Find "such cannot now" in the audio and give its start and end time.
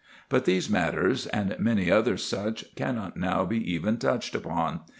2.17-3.45